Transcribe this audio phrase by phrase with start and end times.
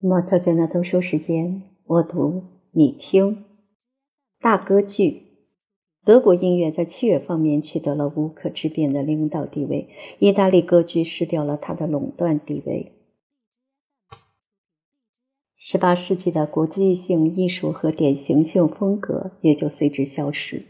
[0.00, 3.44] 莫测间的读书时间，我读你听。
[4.40, 5.24] 大歌剧，
[6.04, 9.88] 德国音乐在器乐方面取得了无可置辩的领导地位，
[10.20, 12.92] 意大利歌剧失掉了它的垄断地位。
[15.56, 20.62] 十八世纪的国际性艺术和典型性风格也就随之消失。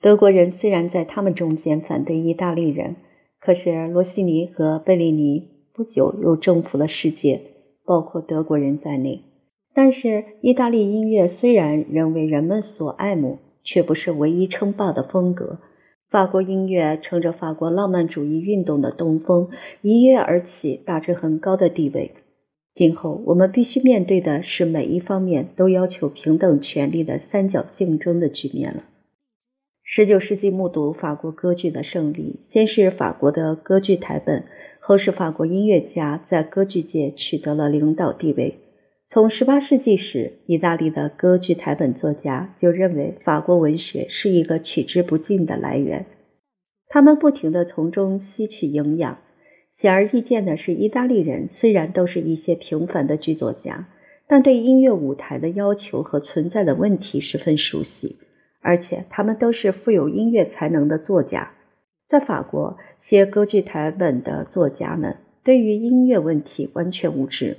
[0.00, 2.96] 德国人虽然在他们中间反对意大利人，
[3.38, 7.52] 可是罗西尼和贝利尼不久又征服了世界。
[7.88, 9.22] 包括德国人在内，
[9.72, 15.58] 但是意大利音乐虽然仍为人们所爱慕，却不是唯一称霸的风格。
[16.10, 19.48] 法国音乐乘着法国浪漫主义运动的东风
[19.80, 22.12] 一跃而起，达至很高的地位。
[22.74, 28.82] 今后我们必须面对的是每一方面都要求平等权利的三角竞争的局面了。
[29.90, 34.44] 十九世纪目睹法国歌剧的胜利，先是法国的歌剧台本。
[34.80, 38.58] 后是法国音乐家在歌剧界取得了领导地位。
[39.08, 46.04] 从十八世纪时，意大利的歌剧台本作家就认为法国文学是一个取之不尽的来源，
[46.88, 49.16] 他们不停地从中吸取营养。
[49.80, 53.88] 显而易见的是，意大利人虽然都是一些平凡的剧作家，
[54.26, 58.16] 但对音乐舞台的要求和存在的问题十分熟悉，
[58.60, 61.52] 而且他们都是富有音乐才能的作家。
[62.08, 67.58] 在法国写歌剧台本的作家们对于音乐问题完全无知，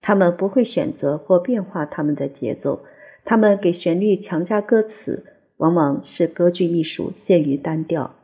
[0.00, 2.80] 他们不会选择或变化他们的节奏，
[3.24, 5.24] 他们给旋律强加歌词，
[5.56, 8.14] 往往使歌剧艺术陷于单调。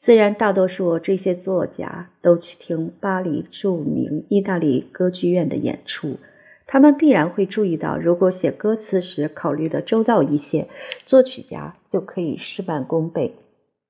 [0.00, 6.18] 虽然大多数这些作家都去听巴黎著名意大利歌剧院的演出，
[6.66, 10.68] 他们必然会注意到，如果写歌词时考虑的周到一些，
[11.06, 13.36] 作曲家就可以事半功倍。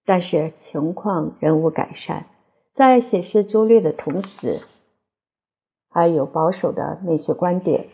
[0.05, 2.27] 但是情况仍无改善，
[2.75, 4.61] 在显示拙劣的同时，
[5.89, 7.87] 还有保守的那些观点，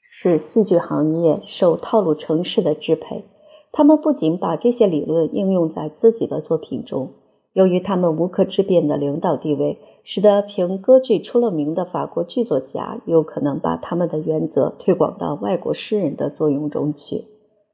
[0.00, 3.24] 使戏剧行业受套路城市的支配。
[3.72, 7.14] 他们不仅把这些理论应用在自己的作品中，
[7.56, 17.24] 由于他们无可置辩的领导地位，使得凭歌剧出了名的法国剧作家有可能把他们的原则推广到外国诗人的作用中去。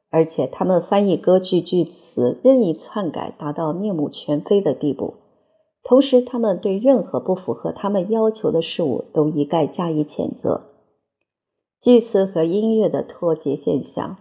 [0.09, 5.15] 而且他们翻译歌剧句词任意篡改，达到面目全非的地步。
[5.83, 10.61] 同时，他们对任何不符合他们要求的事物都一概加以谴责。
[11.81, 14.19] 句词和音乐的脱节现象，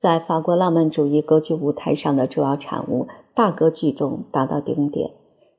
[0.00, 5.10] 在法国浪漫主义歌剧舞台上的主要产物大歌剧中达到顶点。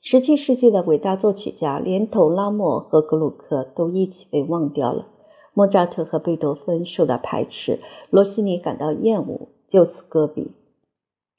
[0.02, 5.08] 十七世纪的伟大作曲家，连同拉莫和格鲁克都一起被忘掉了。
[5.53, 9.50] 莫扎特和贝多芬受到排斥，罗西尼感到厌恶。
[9.68, 10.52] 就此搁笔。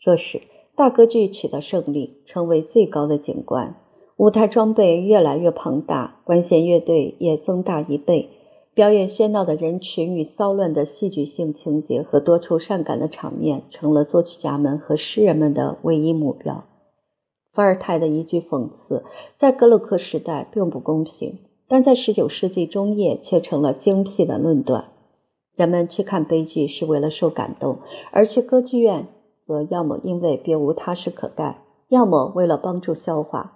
[0.01, 0.43] 这时，
[0.75, 3.77] 大歌剧取得胜利，成为最高的景观。
[4.17, 8.31] 舞台装备越来越庞大，管弦乐队也增大一倍。
[8.77, 16.65] 表演喧闹的人群与骚乱的戏剧性情节和多愁善感的场面，成了作曲家们和诗人们的唯一目标。
[17.55, 19.03] 伏尔泰的一句讽刺，
[19.39, 21.39] 在格鲁克时代并不公平，
[21.69, 24.89] 但在19世纪中叶却成了精辟的论断。
[25.55, 27.79] 人们去看悲剧是为了受感动，
[28.13, 29.07] 而去歌剧院
[29.47, 33.56] 则要么因为别无他事可干，要么为了帮助消化。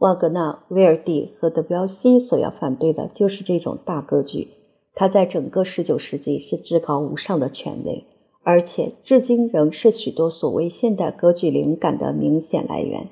[0.00, 4.48] 瓦格纳、威尔第和德彪西所要反对的就是这种大歌剧，
[4.94, 8.06] 它在整个19世纪是至高无上的权威，
[8.42, 13.08] 而且至今仍是许多所谓现代歌剧灵感的明显来源。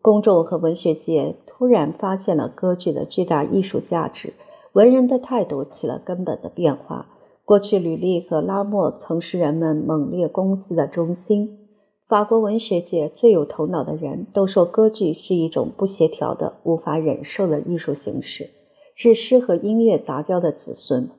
[0.00, 4.32] 公众和文学界突然发现了歌剧的巨大艺术价值，
[4.72, 7.06] 文人的态度起了根本的变化。
[7.44, 11.65] 过去，吕利和拉莫曾是人们猛烈攻击的中心。
[12.08, 18.50] 法国文学界最有头脑的人都说，歌剧是一种不协调的、无法忍受的艺术形式，
[18.94, 21.10] 是诗和音乐杂交的子孙。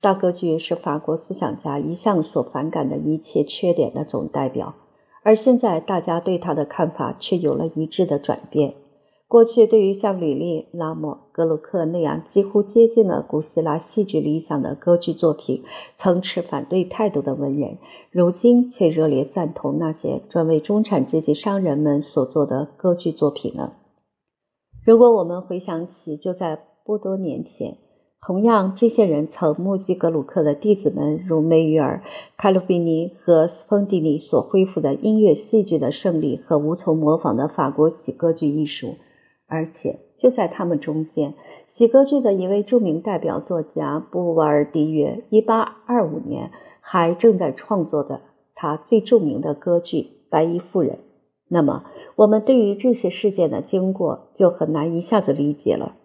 [0.00, 4.76] 大歌剧是法国思想家一向所反感的一切缺点的总代表，
[5.24, 8.74] 而现在大家对他的看法却有了一致的转变。
[9.28, 15.64] 过去，对于像吕利、拉莫、格鲁克那样几乎接近了古希腊戏剧理想的歌剧作品，
[15.98, 17.76] 曾持反对态度的文人，
[18.10, 23.74] 如今却热烈赞同那些专为中产阶级商人们所做的歌剧作品了。
[24.82, 27.76] 如果我们回想起，就在不多年前，
[28.26, 32.02] 同样这些人曾目击格鲁克的弟子们如梅于尔、
[32.38, 38.94] 卡鲁比尼和斯彭蒂尼所恢复的音乐戏剧的胜利和无从模仿的法国喜歌剧艺术。
[39.48, 41.34] 而且就在他们中间，
[41.72, 46.50] 喜歌剧的一位著名代表作家布瓦尔迪约，一八二五年
[46.80, 48.20] 还正在创作的
[48.54, 49.96] 他最著名的歌剧
[50.28, 50.92] 《白衣妇人》。
[51.48, 51.84] 那么，
[52.14, 55.96] 我们对于这些事件的经过就很难一下子理解了。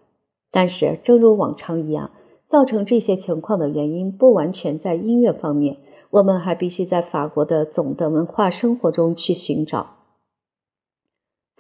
[0.52, 2.12] 但是，正如往常一样，
[2.48, 5.78] 造成这些情况的原因不完全在音乐方面，
[6.12, 10.03] 我们还必须在法国的总的文化生活中去寻找。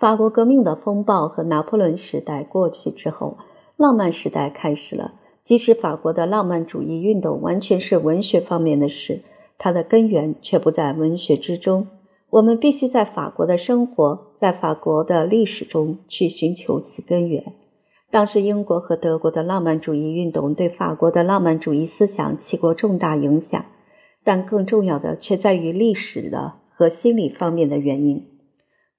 [0.03, 3.37] 法国革命的风暴和拿破仑时代过去之后，
[3.77, 5.13] 浪漫时代开始了。
[5.45, 9.21] 即使法国的浪漫主义运动完全是文学方面的事，
[9.57, 11.87] 它的根源却不在文学之中。
[12.29, 17.53] 我们必须在法国的生活，在法国的历史中去寻求其根源。
[18.11, 23.63] 当时，英国和德国的浪漫主义运动对法国的浪漫主义思想起过重大影响，
[24.25, 28.32] 但更重要的却在于历史的和心理方面的原因。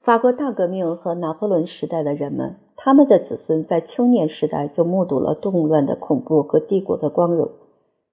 [0.05, 7.49] 法国大革命和拿破仑时代的人们，他们的子孙在青年时代就目睹了动乱的恐怖和帝国的光荣。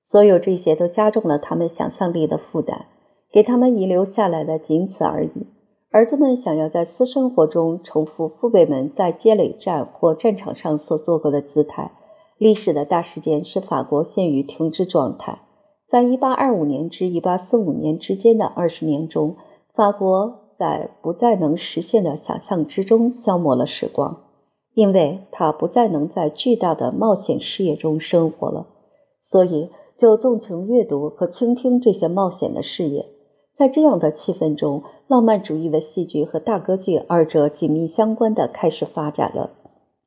[0.08, 2.86] 所有这些都加重了他们想象力的负担，
[3.30, 5.48] 给他们遗留下来的仅此而已。
[5.90, 11.92] 儿子们想要在私生活中重复父辈们在街垒战或战场上所做过的姿态。
[12.38, 15.40] 历史的大事件使法国陷于停滞状态。
[15.90, 19.36] 在1825年至1845年之间的二十年中，
[19.74, 20.38] 法国。
[20.62, 24.26] 在不再能实现的想象之中消磨了时光，
[24.76, 28.68] 因为他不再能在巨大的冒险事业中生活了，
[29.22, 33.08] 所以就纵情阅读和倾听这些冒险的事业。
[33.58, 39.50] 在这样的气氛中，浪漫主义的戏剧和大歌剧二者紧密相关的开始发展了。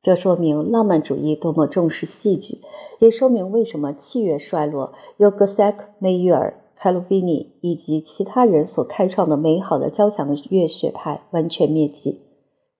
[0.03, 2.61] 这说明浪漫主义多么重视戏剧，
[2.99, 6.61] 也说明为什么器乐衰落，由格塞克、梅约尔。
[6.75, 12.21] 凯鲁比尼以及其他人所开创的美好的交响乐学派完全灭迹。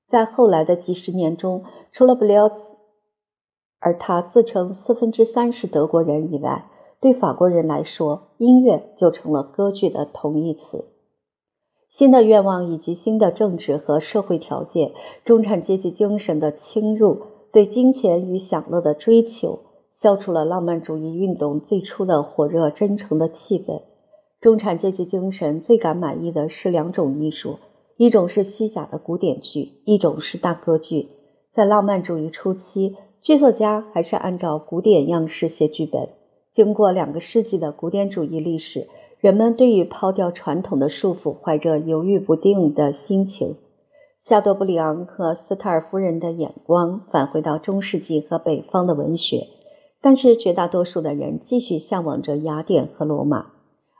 [0.07, 2.55] 在后来的几十年中，除了布列兹，
[3.79, 6.69] 而他自称四分之三是德国人以外，
[6.99, 10.85] 对法国人来说，音乐就成了歌剧的同义词。
[11.89, 14.91] 新的愿望以及新的政治和社会条件，
[15.23, 17.21] 中产阶级精神的侵入，
[17.51, 19.59] 对金钱与享乐的追求，
[20.01, 23.81] 消除了浪漫主义运动最初的火热真诚的气氛。
[24.41, 27.57] 中产阶级精神最感满意的是两种艺术，
[27.97, 31.07] 一种是虚假的古典剧，一种是大歌剧。
[31.53, 36.09] 在浪漫主义初期，剧作家还是按照古典样式写剧本。
[36.53, 38.87] 经过两个世纪的古典主义历史，
[39.19, 43.55] 人们对于抛掉传统的束缚，怀着犹豫不定的心情。
[44.21, 49.47] 夏多布里昂和斯特尔夫人的眼光返回到中世纪和北方的文学，
[50.05, 53.47] 但是绝大多数的人继续向往着雅典和罗马。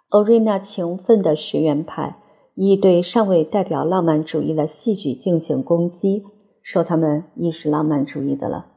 [0.10, 2.18] 欧瑞娜勤奋的学院派
[2.54, 6.24] 已对尚未代表浪漫主义的戏剧进行攻击，
[6.62, 8.68] 说他们已是浪漫主义的了。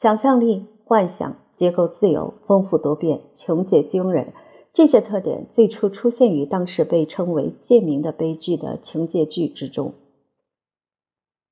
[0.00, 4.32] 想象力、幻想、结构自由、丰富多变、情节惊人，
[4.72, 9.94] 这些特点最初出现于当时被称为“贱民”的悲剧的情节剧之中。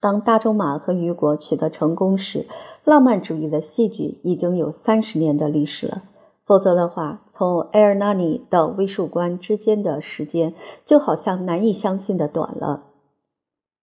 [0.05, 2.45] 当大仲马和雨果取得成功时，
[2.85, 6.03] 浪漫主义的戏剧已经有三十年的历史了。
[6.45, 10.53] 否则的话，从埃尔纳尼到威术官之间的时间
[10.85, 12.83] 就好像难以相信的短了。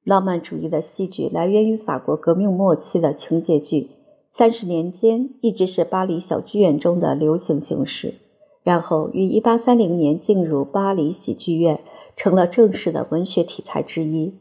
[0.03, 3.89] 浪漫主义的戏剧来源于法国革命末期的情节剧，
[4.31, 8.13] 三十年间一直是巴黎小剧院中的流行形式，
[8.62, 11.79] 然后于一八三零年进入巴黎喜剧院，
[12.15, 14.35] 成了正式的文学题材之一。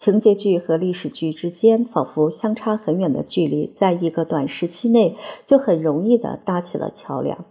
[0.00, 7.44] 情节剧和历史剧之间仿佛相差很远的距离，在一个短时期内就很容易的搭起了桥梁，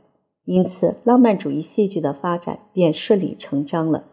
[0.45, 4.05] 因此浪漫主义戏剧的发展便顺理成章了。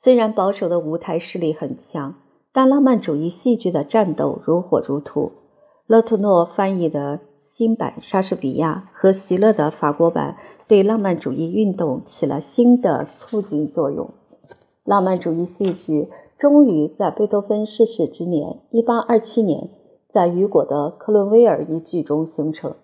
[0.00, 2.14] 虽然保守的舞台势力很强，
[2.52, 5.32] 但浪漫主义戏剧的战斗如火如荼。
[5.88, 7.18] 勒图诺翻译的
[7.50, 10.36] 新版莎士比亚和席勒的法国版
[10.68, 14.10] 对浪漫主义运动起了新的促进作用。
[14.84, 16.06] 浪漫主义戏剧。
[16.38, 19.70] 终于在贝多芬逝世之年，1827年，
[20.08, 22.70] 在雨果的《克伦威尔》一剧中形成。《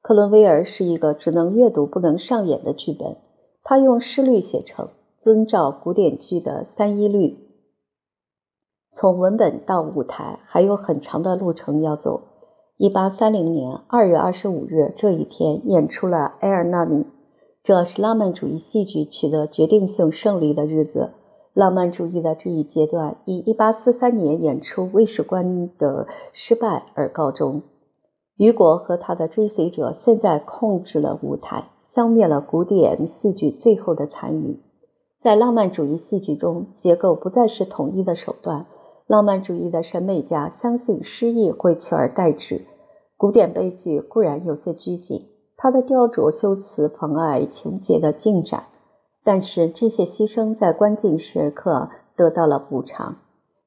[0.00, 3.16] 克伦威尔》是一个只能阅读不能上演的剧本，
[3.64, 4.90] 他用诗律写成，
[5.22, 7.36] 遵照古典剧的三一律。
[8.92, 12.22] 从文本到舞台还有很长的路程要走。
[12.78, 16.98] 1830年2月25日这一天演出了《埃尔纳尼》，
[17.64, 21.10] 这是浪漫主义戏剧取得决定性胜利的日子。
[21.54, 25.46] 浪漫主义的这一阶段以1843年演出《卫士官》
[25.78, 27.62] 的失败而告终。
[28.36, 34.58] 雨果和他的追随者现在控制了舞台，消灭了古典戏剧最后的残余。
[35.22, 38.66] 在浪漫主义戏剧中，结构不再是统一的手段。
[39.06, 42.66] 浪漫主义的审美家相信诗意会取而代之。
[43.16, 48.64] 古典悲剧固然有些拘谨，它的雕琢修辞妨碍情节的进展。
[49.24, 53.16] 但是这些牺牲在关键时刻得到了补偿。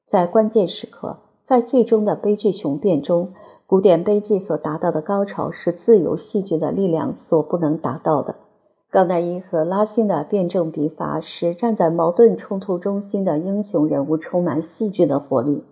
[0.06, 3.34] 在关键时刻，在最终的悲剧雄辩中，
[3.66, 8.36] 古典悲剧所达到的高潮是自由戏剧的力量所不能达到的。
[8.90, 15.64] 冈奈伊和拉辛的辩证笔法使站在矛盾冲突中心的英雄人物充满戏剧的活力。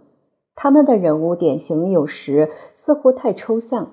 [0.54, 3.92] 他们的人物典型有时似乎太抽象，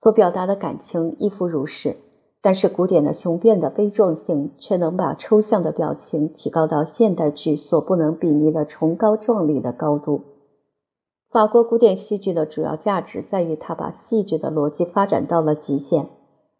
[0.00, 1.96] 所表达的感情亦复如是。
[2.42, 10.22] 但是古典的雄辩的悲壮性却能把抽象的表情提高到现代剧所不能比拟的崇高壮丽的高度。
[11.30, 16.08] 法国古典戏剧的主要价值在于它把戏剧的逻辑发展到了极限。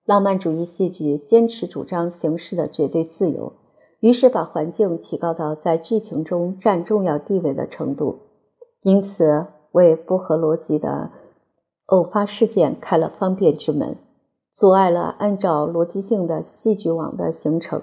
[0.04, 3.52] 浪漫主义戏剧坚持主张形式的绝对自由，
[4.00, 8.18] 于是把环境提高到在剧情中占重要地位的程度，
[8.82, 11.10] 因此为不合逻辑的
[11.86, 13.96] 偶发事件开了方便之门，
[14.54, 17.82] 阻碍了按照逻辑性的戏剧网的形成。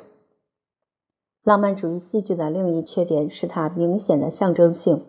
[1.44, 5.04] 浪漫主义戏剧的另一缺点是它明显的象征性，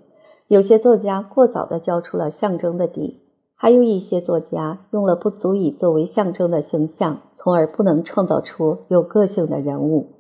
[0.47, 3.21] 有些作家过早地交出了象征的底。
[3.55, 10.12] 还有一些作家用了不足以作为象征的形象，从而不能创造出有个性的人物。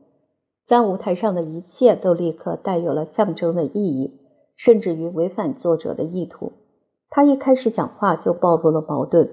[0.68, 4.20] 在舞台上的一切都立刻带有了象征的意义，
[4.56, 6.52] 甚至于违反作者的意图。
[7.08, 9.30] 他一开始讲话就暴露了矛盾，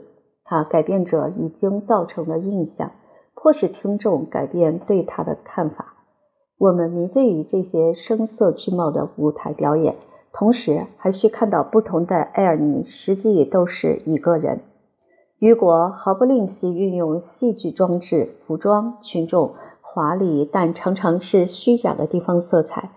[0.48, 2.92] 他改变着已经造成的印象，
[3.36, 5.94] 迫使听众改变对他的看法。
[6.58, 9.96] 我们迷醉于这些声色俱茂的舞台表演。
[10.34, 14.60] 同时还需看到不同的艾尔尼实际都是一个人。
[15.40, 22.92] 雨果毫不吝惜运用戏剧装置、服装、群众华丽但常常是虚假的地方色彩，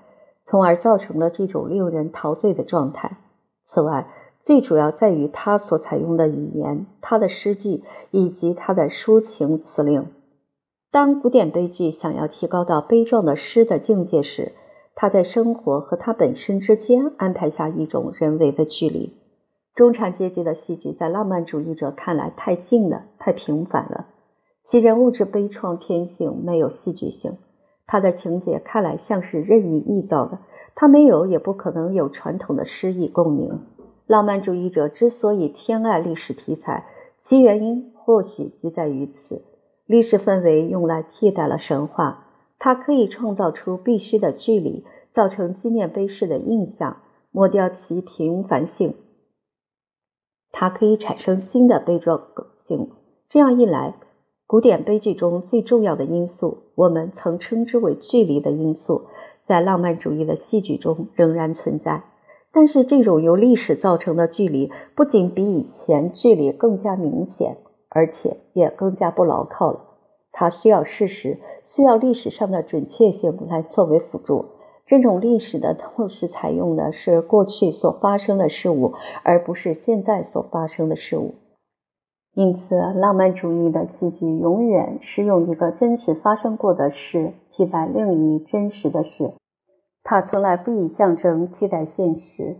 [0.44, 3.16] 从而造成了这种令人陶醉的状态。
[3.64, 4.06] 此外，
[4.42, 10.06] 最主要在于他所采用的语言、他的诗句以及他的抒情词令。
[10.90, 14.52] 当古典悲剧想要提高到悲壮的诗的境界时，
[14.96, 19.14] 他在生活和他本身之间安排下一种人为的距离。
[19.74, 24.06] 中产阶级的戏剧在浪漫主义者看来太近了，太平凡了。
[24.64, 27.38] 其人物之悲怆天性没有戏剧性，
[27.86, 30.38] 他的情节看来像是任意臆造的，
[30.74, 33.60] 他没有也不可能有传统的诗意共鸣。
[34.10, 36.84] 浪漫主义者之所以偏爱历史题材，
[37.20, 39.40] 其原因或许即在于此：
[39.86, 42.26] 历史氛围用来替代了神话。
[42.58, 46.96] 它可以创造出必须的距离，造成纪念碑式的印象，
[47.30, 48.96] 抹掉其平凡性。
[50.50, 52.20] 它可以产生新的悲壮
[52.66, 52.90] 性。
[53.28, 53.94] 这样一来，
[54.48, 59.02] 古典悲剧中最重要的因素，我们曾称之为距离的因素，
[59.46, 62.02] 在浪漫主义的戏剧中仍然存在。
[62.52, 69.80] 但是，这种由历史造成的距离，不仅比以前距离更加明显，而且也更加不牢靠了。
[70.32, 74.46] 它需要事实，需要历史上的准确性来作为辅助。
[74.86, 81.34] 这种历史的透视采用的是过去所发生的事物，而不是现在所发生的事物。
[82.34, 89.32] 因此，浪漫主义的戏剧永远是用一个真实发生过的事替代另一真实的事。
[90.02, 92.56] 它从来不以象征替代现实。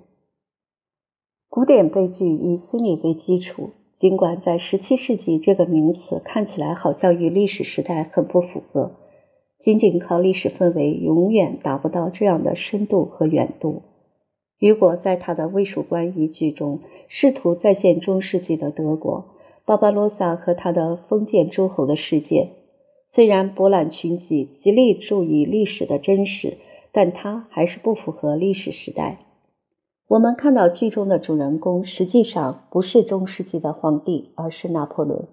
[1.49, 3.70] 古典悲剧以心理为基础。
[3.97, 8.92] 尽管在十七世纪，这个名词看起来好像与历史时代很不符合，
[9.59, 13.82] 仅仅靠历史氛围永远达不到这样的深度和远度。
[14.59, 19.35] 雨果在他的《卫戍官》一剧中，试图再现中世纪的德国，
[19.66, 22.52] 巴巴罗萨和他的封建诸侯的世界。
[23.11, 26.56] 虽然博览群集极力注意历史的真实，
[26.92, 29.18] 但他还是不符合历史时代。
[30.09, 35.28] 我们看到剧中的主人公实际上不是中世纪的皇帝，而是拿破仑。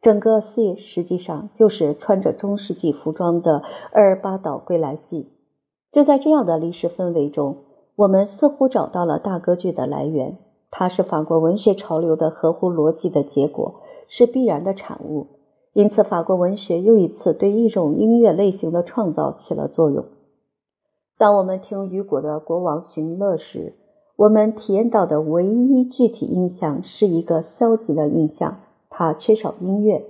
[0.00, 5.28] 整个戏实际上就是穿着中世纪服装的厄尔巴岛归来记。
[5.92, 7.58] 就在这样的历史氛围中，
[7.94, 10.38] 我们似乎找到了大歌剧的来源。
[10.70, 15.26] 它是法国文学潮流的合乎逻辑的结果，是必然的产物。
[15.74, 20.06] 因此，法国文学又一次对一种音乐类型的创造起了作用。
[21.18, 23.74] 当我们听雨果的《国王寻乐》时，
[24.16, 30.04] 我们体验到的唯一具体印象是一个消极的印象，它缺少音乐。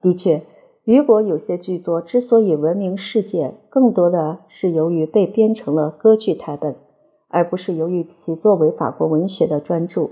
[0.00, 0.42] 的确，
[0.84, 6.76] 雨果有些剧作之所以闻名世界，更多的是由于被编成了歌剧台本，
[7.28, 10.10] 而不是由于其作为法国文学的专著。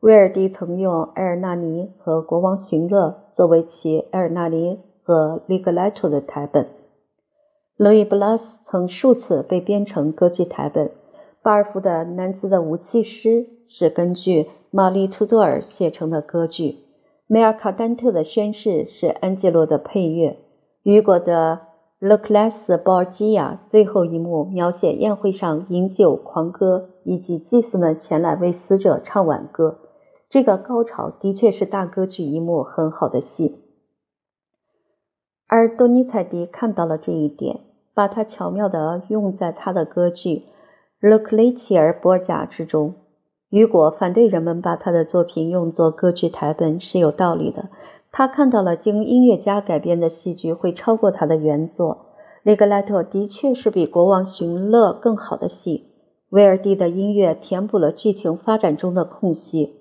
[0.00, 6.66] 威尔第曾用《埃尔纳尼》和《国王寻乐》作为其《埃尔纳尼》和《利格莱托》的台本。
[7.76, 10.92] 路易·布拉斯曾数次被编成歌剧台本。
[11.42, 16.76] 巴尔夫的男子的武器师是根据玛丽·图多尔写成的歌剧，
[17.26, 20.38] 梅尔卡丹特的宣誓是安吉洛的配乐，
[20.84, 21.62] 雨果的
[22.06, 29.78] 《勒克莱斯·鲍尔基亚》最后一幕描写宴会上饮酒狂歌，以及祭司们前来为死者唱挽歌。
[30.30, 33.63] 这个高潮的确是大歌剧一幕很好的戏。
[35.56, 37.60] 而多尼采蒂看到了这一点，
[37.94, 40.38] 把它巧妙地用在他的歌剧
[40.98, 42.94] 《勒克雷齐尔·波贾》之中。
[43.50, 47.68] 雨果反对人们把他的作品用作歌剧台本是有道理的。
[48.10, 51.94] 他看到了经音乐家改编的戏剧会超过他的原作。
[52.42, 55.84] 《雷格莱特》的确是比《国王寻乐》更好的戏。
[56.30, 59.76] 威尔第的音乐填补了剧情发展中的空隙。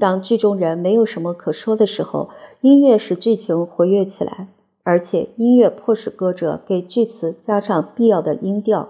[0.00, 2.30] 当剧中人没有什么可说的时候，
[2.62, 4.48] 音乐使剧情活跃起来，
[4.88, 8.88] 而且音乐迫使歌者给句词加上必要的音调。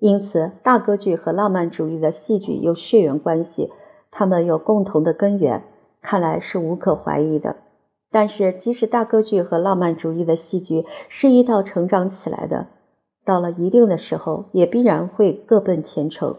[0.00, 3.70] 因此，大歌剧和浪漫主义的戏剧有血缘关系，
[4.10, 5.62] 它们有共同的根源，
[6.02, 7.54] 看来是无可怀疑的。
[8.10, 12.66] 但是，即使大歌剧和浪漫主义的戏剧是一道成长起来的，
[13.24, 16.34] 到了一定的时候，也必然会各奔前程。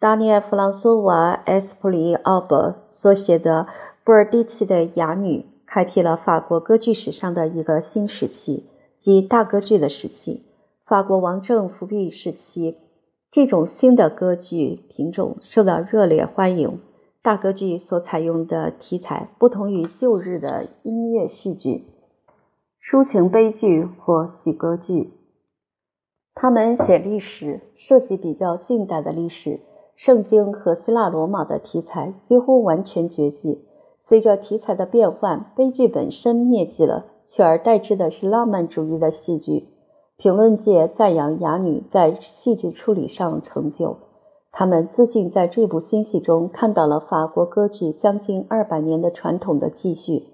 [0.00, 3.68] 达尼埃·弗朗索瓦·埃斯普里奥伯所写的
[4.02, 8.64] 《布尔蒂奇的哑女》开辟了法国歌剧史上的一个新时期，
[8.98, 10.44] 即大歌剧的时期。
[10.86, 12.78] 法国王政复辟时期，
[13.32, 16.78] 这种新的歌剧品种受到热烈欢迎。
[17.22, 21.84] 大歌剧所采用的题材不同于旧日的音乐戏剧、
[22.80, 25.10] 抒情悲剧或喜歌剧。
[26.36, 29.58] 他们写历史，涉及比较近代的历史，
[29.96, 33.65] 圣经和希腊罗马的题材几乎完全绝迹。
[34.08, 39.68] 随着题材的变换，悲剧本身灭迹了，取而代之的是浪漫主义的戏剧。
[40.16, 43.96] 评论界赞扬哑女在戏剧处理上成就，
[44.52, 50.28] 他们自信在这部新戏中看到了法国歌剧将近二百年的传统的继续。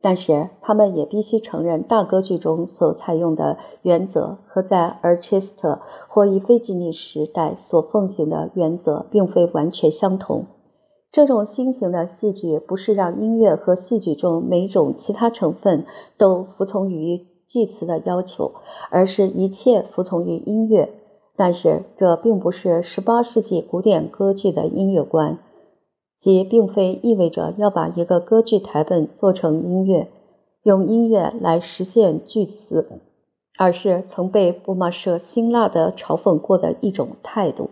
[0.00, 10.46] 但是，他们也必须承认，大歌剧中所采用的原则和在尔切斯特或伊菲吉尼时代所奉行的原则并非完全相同。
[11.12, 15.86] 这种新型的戏剧不是让音乐和戏剧中每种其他成分
[16.18, 17.26] 都服从于。
[17.48, 18.54] 句词的要求，
[18.90, 20.92] 而是一切服从于音乐。
[21.36, 25.38] 但是这并不是18世纪古典歌剧的音乐观，
[26.18, 30.08] 即并非意味着要把一个歌剧台本做成音乐，
[30.64, 32.84] 用音乐来实现句词，
[33.56, 37.70] 而是曾被布马舍辛辣的嘲讽过的一种态度：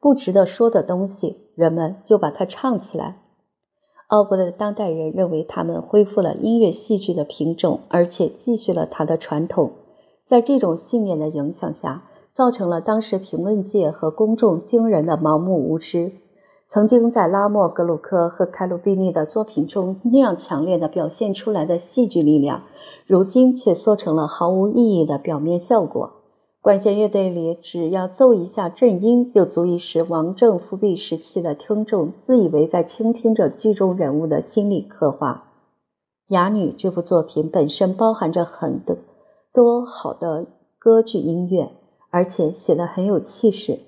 [0.00, 3.16] 不值得说的东西，人们就把它唱起来。
[4.08, 9.70] 奥伯的当代人认为，他们恢复了音乐戏剧的品种，而且继续了他的传统。
[10.28, 16.12] 在这种信念的影响下，造成了当时评论界和公众惊人的盲目无知。
[16.68, 22.62] 曾经在拉莫、格鲁克和凯鲁宾尼的作品中那样强烈的表现出来的戏剧力量，
[23.06, 26.21] 如今却缩成了毫无意义的表面效果。
[26.62, 35.48] 管弦乐队里，只要奏一下正音，就足以使王政复辟时期的听众自以为在倾听着剧中人物的心理刻画。
[36.32, 38.96] 《哑女》这部作品本身包含着很多
[39.52, 40.46] 多好的
[40.78, 41.72] 歌剧音乐，
[42.10, 43.80] 而且写得很有气势。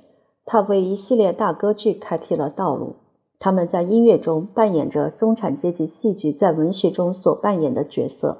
[0.45, 2.97] 它为一系列大歌剧开辟了道路。
[3.39, 8.31] 他们在音乐中扮演着中产阶级戏剧在文学中所扮演的角色。《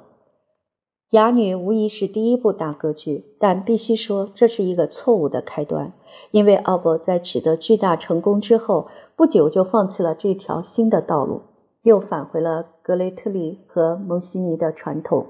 [1.15, 5.93] 哑女》无疑是第一部大歌剧，但必须说这是一个错误的开端，
[6.31, 11.43] 因为奥伯在取得巨大成功之后不久就放弃了这条新的道路，
[11.83, 15.27] 又返回了格雷特利和蒙西尼的传统，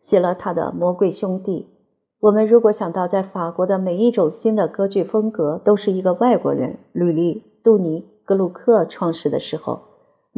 [0.00, 1.68] 写了他的《魔鬼兄弟》。
[2.18, 9.80] 我们如果想到在法国的每一种新的歌剧风格都是一个外国人吕利、杜尼、格鲁克创始的时候，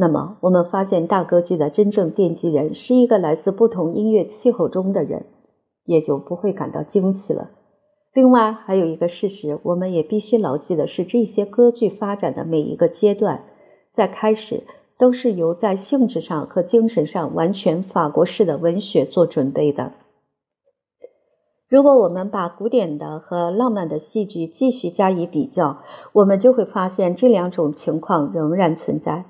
[0.01, 5.27] 那么，我们发现大歌剧的真正奠基人是一个来自不同音乐气候中的人，
[5.85, 7.51] 也就不会感到惊奇了。
[8.15, 13.47] 另外，还有一个事实，我们也必须牢记的是，这些歌剧发展的每一个阶段，
[13.93, 14.63] 在开始
[14.99, 19.95] 都是由在性质上和精神上完全法国式的文学做准备的。
[21.69, 25.79] 如果我们把古典的和浪漫的戏剧继续加以比较，
[26.13, 29.25] 我们就会发现这两种情况仍然存在。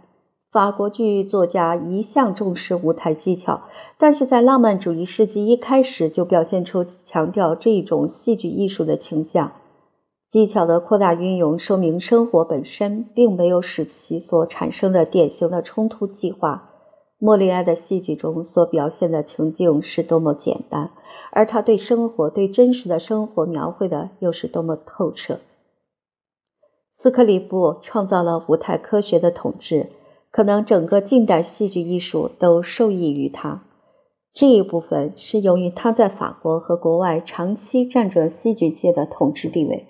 [0.51, 3.65] 法国剧作家一向重视舞台技巧，
[3.99, 9.53] 但是在浪漫主义世纪一开始就表现出强调这种戏剧艺术的倾向。
[10.31, 16.71] 技巧的扩大运用说明生活本身并没有使其所产生的典型的冲突计划。
[17.19, 20.93] 莫里埃的戏剧中所表现的情境是多么简单，
[21.31, 25.41] 而他对生活、对真实的生活描绘的又是多么透彻。
[26.97, 29.91] 斯克里布创造了舞台科学的统治。
[30.39, 33.65] 可能整个近代戏剧艺术都受益于他。
[34.33, 39.87] 这一部分是由于他在法国和国外长期占着戏剧界的统治地位，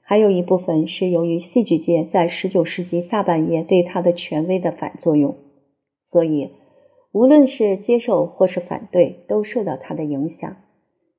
[0.00, 5.36] 还有一部分是由于戏剧界在十九世纪下半叶对他的权威的反作用。
[6.10, 6.48] 所以
[7.12, 10.56] 无论是接受或是反对，都受到他的影响。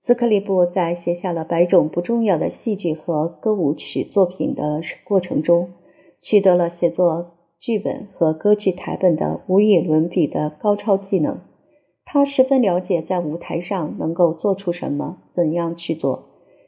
[0.02, 5.70] 斯克里布在写下了百种不重要的戏剧和歌舞曲作品的过程中，
[6.24, 11.41] 取得了写作剧本和歌剧台本的无与伦比的高超技能。
[12.04, 16.24] 他十分了解在舞台上能够做出什么，怎样去做。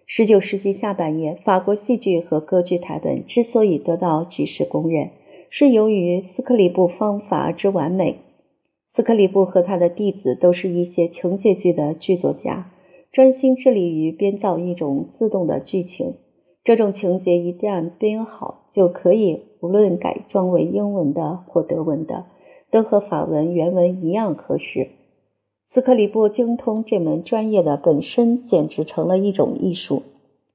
[0.06, 5.10] 十九世纪下半叶，法国戏剧和歌剧台本之所以得到举世公认，
[5.50, 8.20] 是由于斯克里布方法之完美。
[8.88, 12.72] 斯克里布和他的弟子都是一些情节剧的剧作家，
[13.12, 16.18] 专心致力于编造一种自动的剧情。
[16.64, 22.26] 这种情节一旦编好，就可以无论改装为英文的或德文的，
[22.72, 24.90] 都和法文原文一样合适。
[25.66, 30.04] 斯克里布精通这门专业的本身简直成了一种艺术。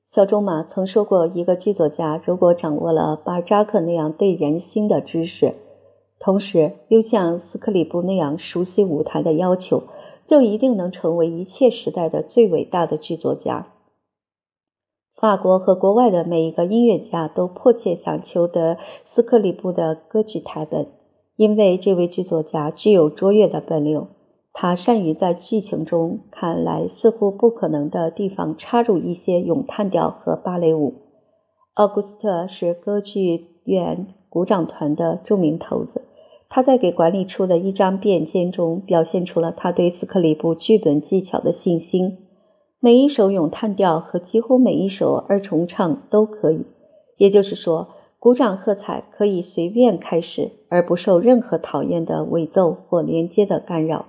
[0.07, 5.55] 小仲马曾说过，一个剧作家如果掌握了巴扎克那样对人心的知识，
[6.19, 9.83] 同时又像斯克里布那样熟悉舞台的要求，
[10.27, 13.67] 就一定能成为一切时代的最伟大的剧作家。
[15.21, 20.87] 法国和国外的每一个音乐家都迫切想求得斯克里布的歌剧台本，
[21.35, 24.07] 因为这位剧作家具有卓越的本领。
[24.53, 30.95] 他善于在剧情中看来似乎不可能的地方插入一些咏叹调和芭蕾舞。
[31.75, 36.03] 奥古斯特是歌剧院鼓掌团的著名头子，
[36.49, 42.28] 他在给管理处的一张便笺中表现出了他对斯克里布剧本技巧的信心。
[42.81, 46.65] 每一首咏叹调和几乎每一首二重唱都可以，
[47.17, 47.89] 也就是说，
[48.21, 54.07] 鼓掌喝彩可以随便开始，而不受任何讨厌的尾奏或连接的干扰。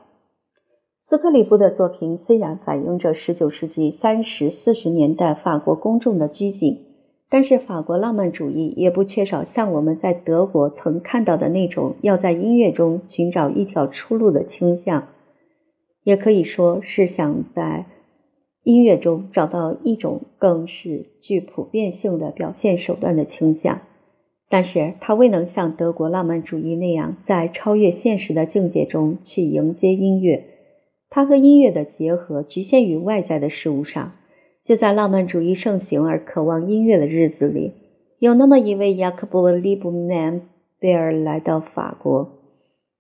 [1.08, 6.86] 斯克里夫的作品虽然反映着19世纪三十四十年代法国公众的拘谨，
[7.28, 15.08] 但是法国浪漫主义也不缺少像我们在德国曾看到的那种要在音乐中寻找一条出路的倾向，
[16.04, 17.88] 也可以说是想在
[18.64, 23.82] 音乐中找到一种更是具普遍性的表现手段的倾向。
[24.50, 30.46] 但是他未能像德国浪漫主义那样，在超越现实的境界中去迎接音乐。
[31.10, 34.14] 他和音乐的结合局限于外在的事物上。
[34.66, 37.74] 就在浪漫主义盛行而渴望音乐的日子里，
[38.20, 40.42] 有那么一位雅克伯·利布南
[40.80, 42.38] 贝尔来到法国。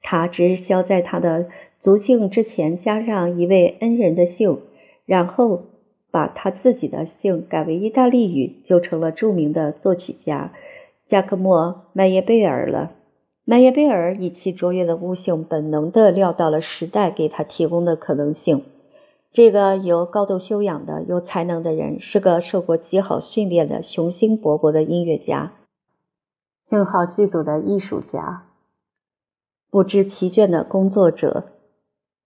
[0.02, 4.58] 他只需要在他的族姓之前加上一位恩人的姓，
[5.10, 5.64] 然后
[6.12, 10.54] 把他自己的姓改为意大利语，就成了著名的作曲家
[11.08, 11.60] 加克莫·
[11.94, 12.92] 麦耶贝尔了。
[13.44, 18.66] 麦耶贝尔以其卓越的悟性，本能地料到了时代给他提供的可能性。
[19.32, 25.54] 这个有高度修养的、有才能的人，是个受过极好训练的、雄心勃勃的音乐家，
[26.68, 28.44] 信号剧组的艺术家，
[29.72, 31.46] 不知疲倦的工作者，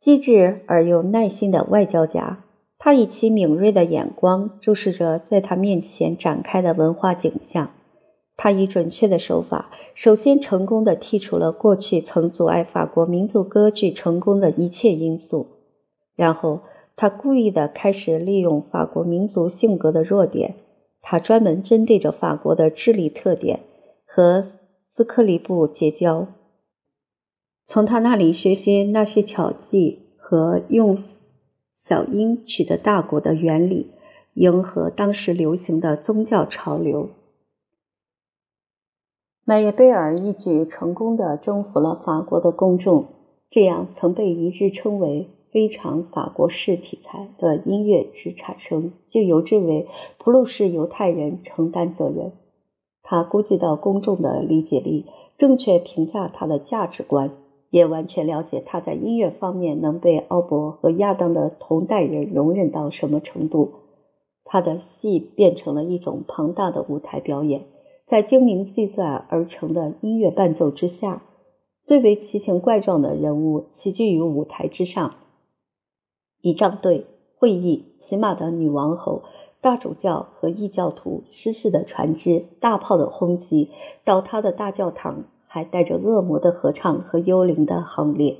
[0.02, 2.39] 机智而又耐心的外交家。
[2.86, 7.69] 他以其敏锐的眼光注视着在他面前展开的文化景象。
[8.36, 15.48] 他以准确的手法，首先成功的剔除了过去曾阻碍法国民族歌剧成功的一切因素，
[16.17, 16.63] 然后
[16.98, 20.56] 他故意的开始利用法国民族性格的弱点，
[21.02, 23.62] 他专门针对着法国的智力特点
[24.06, 24.48] 和
[24.93, 26.28] 斯克里布结交，
[27.65, 30.98] 从他那里学习那些巧技和用
[31.86, 33.91] 小英取得大国的原理，
[34.36, 37.10] 迎合当时流行的宗教潮流。
[39.43, 43.08] 麦耶贝尔一举成功的征服了法国的公众，
[43.50, 52.32] 这样曾被一致称为非常法国式题材的音乐之产生，就由这位普鲁士犹太人承担责任。
[53.02, 57.32] 他估计到公众的理解力，正确评价他的价值观，
[57.74, 63.72] 也完全了解他在音乐方面能被奥伯和亚当的同代人容忍到什么程度。
[64.46, 67.64] 他的戏变成了一种庞大的舞台表演。
[68.06, 71.24] 在精明计算而成的音乐伴奏之下，
[71.84, 75.16] 最为奇形怪状的人物齐聚于舞台之上：
[76.42, 77.08] 仪仗队、
[77.40, 79.24] 会议、骑马的女王侯、
[79.62, 83.72] 大主教和异教徒、失事的船只、大炮的轰击、
[84.06, 88.38] 倒塌的大教堂，还带着恶魔的合唱和幽灵的行列。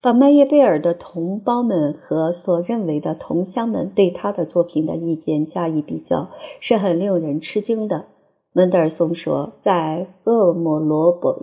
[0.00, 6.28] 把麦耶贝尔的同胞们和所认为的同乡们对他的作品的意见加以比较，
[6.60, 8.04] 是很令人吃惊的。
[8.52, 11.34] 门德尔松说，在《恶魔罗伯》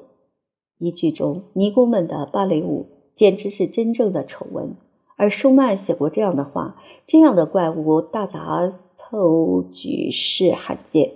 [0.77, 4.77] 一剧中，尼姑们的芭蕾舞简直是真正的丑闻。
[5.17, 11.11] 而舒曼写过这样的话：“这样的怪物大杂凑举世罕见。”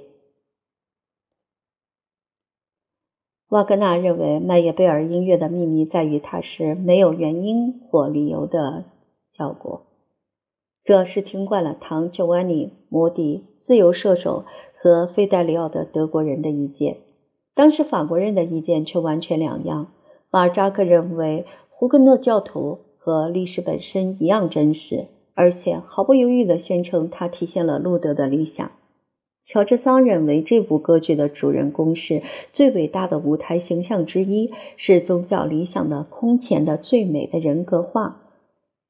[3.55, 8.83] 瓦格纳认为，麦耶贝尔音乐的秘密在于它是没有原因或理由的
[9.31, 9.83] 效果。
[10.83, 14.43] 这是听惯了唐·乔瓦尼·摩迪、自由射手
[14.77, 16.97] 和费戴里奥的德国人的意见。
[17.53, 19.87] 当时法国人的意见却完全两样。
[20.29, 28.71] 马扎克认为，胡格诺教徒和历史本身一样真实，而且毫不犹豫地宣称它体现了路德的理想。
[29.45, 38.23] 乔治桑认为，这部歌剧的主人公是最伟大的舞台形象之一，是宗教理想的空前的最美的人格化。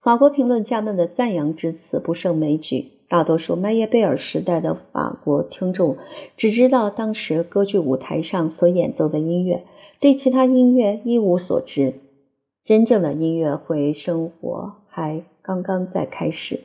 [0.01, 2.91] 法国评论家们的赞扬之词不胜枚举。
[3.07, 5.97] 大多数麦耶贝尔时代的法国听众
[6.37, 9.63] 只知道当时歌剧舞台上所演奏的音乐，
[9.99, 11.93] 对其他音乐一无所知。
[12.63, 16.61] 真正的音乐会生活还刚刚在开始，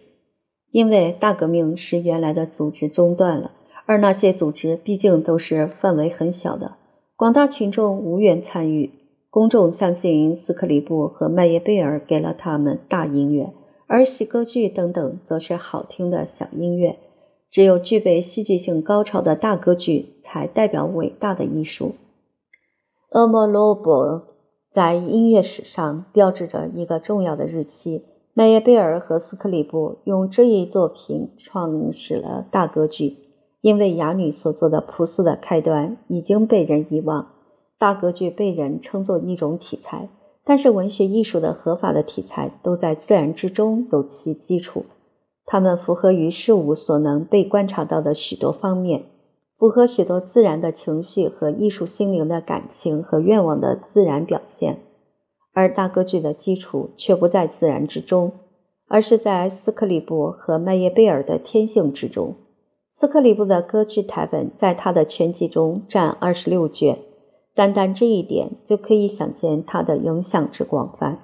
[0.71, 3.51] 因为大革命使原来的组织中断了，
[3.91, 6.77] 而那些组织毕竟都是范围很小的，
[7.17, 8.93] 广大群众无缘参与。
[9.31, 13.53] 公众相信斯克里布和麦耶贝尔给了他们大音乐。
[13.89, 17.01] 而喜歌剧等等则是好听的小音乐，
[17.51, 21.97] 只有具备戏剧性高潮的大歌剧才代表伟大的艺术。
[23.11, 24.23] 厄莫罗伯
[24.73, 28.05] 在音乐史上标志着一个重要的日期。
[28.35, 33.17] 麦耶贝尔和斯克里布用这一作品创始了大歌剧，
[33.61, 37.33] 因为哑女所做的朴素的开端已经被人遗忘，
[37.79, 40.09] 大歌剧被人称作一种题材。
[40.45, 44.87] 但是文学艺术的合法的题材都在自然之中有其基础，
[45.45, 49.03] 它们符合于事物所能被观察到的许多方面，
[49.59, 54.79] 符合许多自然的情绪和艺术心灵的感情和愿望的自然表现。
[55.53, 58.33] 而大歌剧的基础却不在自然之中，
[58.89, 62.37] 而是在斯克里布和麦耶贝尔的天性之中。
[63.01, 66.99] 斯克里布的歌剧台本在他的全集中占二十六卷。
[67.55, 71.21] 单单这一点就可以想见他的影响之广泛。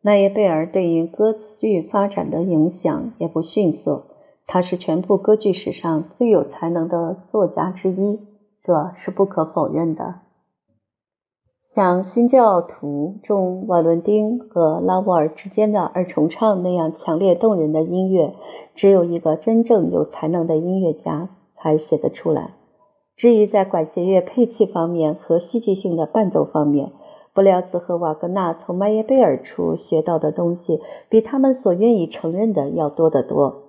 [0.00, 4.04] 麦耶贝尔对于歌剧发展的影响也不逊色，
[4.46, 8.20] 他是全部歌剧史上最有才能的作家之一，
[8.62, 10.20] 这是不可否认的。
[11.74, 18.34] 像《新教徒》中瓦伦丁和拉沃尔之间的二重唱那样强烈动人的音乐，
[18.74, 22.54] 只有一个真正有才能的音乐家才写得出来。
[23.16, 26.92] 至于在管弦乐配器方面和戏剧性的伴奏方面，
[27.34, 33.64] 布廖兹和瓦格纳从麦耶贝尔处学到的东西，比他们所愿意承认的要多得多。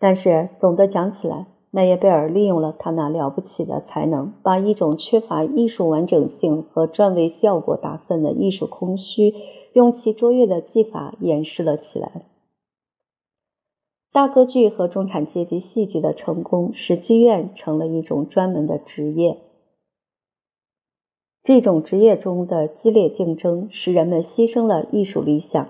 [0.00, 9.34] 但是总的讲起来，奈耶贝尔利用了他那了不起的才能，把一种缺乏艺术完整性和专为效果打算的艺术空虚，
[9.72, 12.26] 用其卓越的技法掩饰了起来。
[14.12, 19.38] 大歌剧和中产阶级戏剧的成功，使剧院成了一种专门的职业。
[21.42, 25.66] 这种职业中的激烈竞争，使人们牺牲了艺术理想。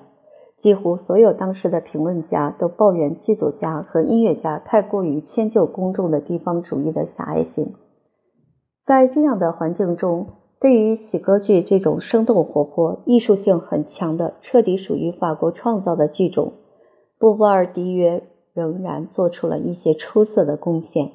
[0.64, 7.74] 几乎所有当时的评论家都抱怨剧作家和音乐家太过于迁就公众的地方主义的狭隘性。
[8.82, 10.26] 在这样的环境中，
[10.58, 16.54] 对于喜歌剧这种生动活泼、艺术性很强的、彻底属于法国创造的剧种，
[17.18, 18.22] 布瓦尔迪约。
[18.54, 21.10] 仍然做出了一些出色的贡献，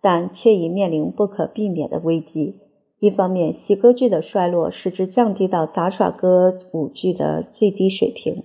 [0.00, 2.56] 但却已面临不可避免的危机。
[2.98, 8.42] 一方面，喜歌剧的衰落使之降低到杂耍歌舞剧的最低水平；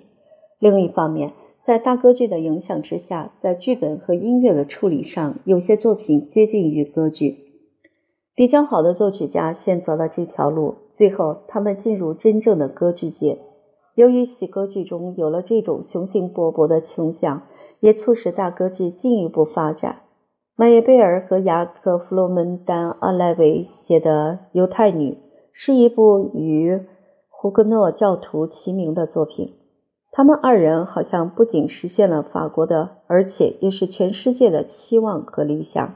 [0.59, 1.33] 另一方面，
[1.65, 7.37] 在大歌剧的影响之下，在剧本和音乐的处理上，有些作品接近于歌剧。
[8.35, 13.39] 比较好的作曲家选择了这条路，最后他们进入真正的歌剧界。
[13.95, 17.43] 由于喜歌剧中有了这种雄心勃勃的倾向。
[17.79, 19.97] 也促使大歌剧进一步发展。
[20.55, 25.11] 麦耶贝尔和雅克·弗洛门丹·阿莱维写的《犹太女》
[25.51, 26.81] 是一部与
[27.29, 29.53] 胡格诺教徒齐名的作品。
[30.17, 35.93] 他们二人好像不仅实现了法国的，而且也是全世界的期望和理想。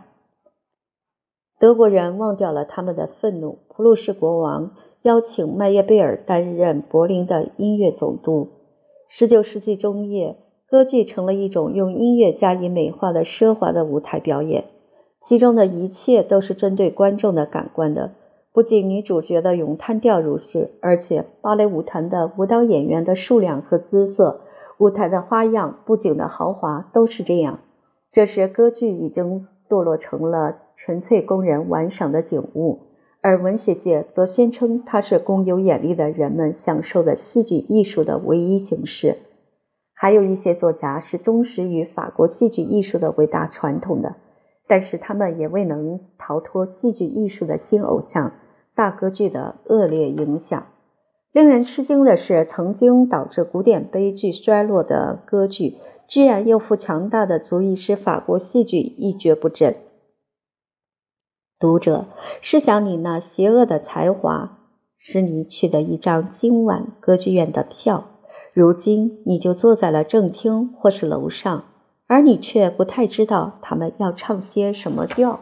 [1.59, 3.57] 德国人忘掉了他们的愤怒。
[3.67, 8.49] 普鲁士国王邀请麦耶贝尔担任柏林的音乐总督。
[9.19, 10.37] 19世纪中叶。
[10.69, 14.65] 歌剧成了一种用音乐加以美化的奢华的舞台表演，
[15.25, 18.11] 其中的一切都是针对观众的感官的。
[18.53, 24.41] 不仅女主角的咏叹调如是，而且芭蕾舞团的舞蹈演员的数量和姿色、
[24.77, 27.59] 舞台的花样、布景的豪华都是这样。
[28.11, 32.79] 这时，歌剧已经堕落成了纯粹供人玩赏的景物，
[33.21, 39.15] 而文学界则宣称它是供有眼力的人们享受的戏剧艺术的唯一形式。
[39.93, 44.15] 还有一些作家是忠实于法国戏剧艺术的伟大传统的，
[44.71, 48.31] 但是他们也未能逃脱戏剧艺术的新偶像
[48.73, 50.67] 大歌剧的恶劣影响。
[51.33, 55.75] 令人吃惊的是，曾经导致古典悲剧衰落的歌剧，
[56.07, 59.75] 居然又复强大的足以使法国戏剧一蹶不振。
[61.59, 62.05] 读者，
[62.39, 64.57] 试想你那邪恶的才华，
[64.97, 68.05] 使你取得一张今晚歌剧院的票，
[68.53, 71.65] 如今你就坐在了正厅或是楼上，
[72.11, 75.39] 而你却不太知道他们要唱些什么调。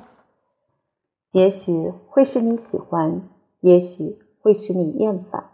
[1.31, 3.27] 也许会使你喜欢，
[3.59, 5.49] 也许会使你厌烦。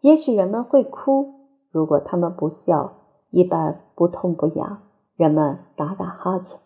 [0.00, 4.88] 也许人们会哭，如果他们不笑，一般不痛不痒。
[5.16, 6.60] 人们打打哈欠，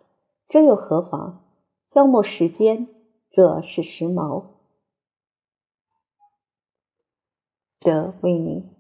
[0.49, 1.43] 这又何妨？
[1.95, 2.87] 消磨时间，
[3.31, 4.45] 这是时髦。
[7.81, 8.74] 这为你。